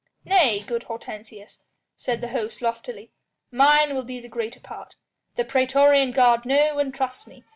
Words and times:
"Nay, 0.25 0.61
good 0.61 0.85
Hortensius," 0.85 1.61
said 1.95 2.21
the 2.21 2.29
host 2.29 2.59
loftily, 2.63 3.11
"mine 3.51 3.93
will 3.93 4.01
be 4.01 4.19
the 4.19 4.27
greater 4.27 4.59
part. 4.59 4.95
The 5.35 5.45
praetorian 5.45 6.09
guard 6.11 6.43
know 6.43 6.79
and 6.79 6.91
trust 6.91 7.27
me. 7.27 7.43